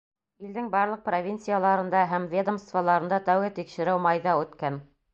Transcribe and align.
Илдең 0.45 0.71
барлыҡ 0.75 1.03
провинцияларында 1.09 2.03
һәм 2.15 2.27
ведомстволарында 2.33 3.23
тәүге 3.31 3.55
тикшереү 3.61 4.05
майҙа 4.09 4.39
үткән. 4.45 4.87